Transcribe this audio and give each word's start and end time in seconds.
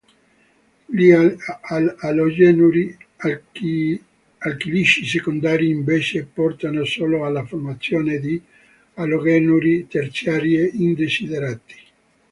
Gli 0.93 1.09
alogenuri 2.07 2.97
alchilici 4.37 5.05
secondari, 5.05 5.69
invece, 5.69 6.23
portano 6.25 6.83
solo 6.85 7.23
alla 7.23 7.45
formazione 7.45 8.17
di 8.17 8.41
alogenuri 8.95 9.85
terziari 9.85 10.71
indesiderati. 10.83 11.75